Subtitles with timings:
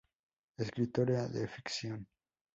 [0.65, 2.07] Escritora de ficción.